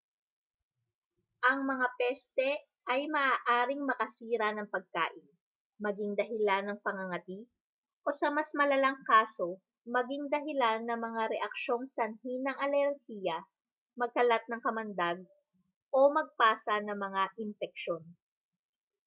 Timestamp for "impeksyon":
17.45-18.01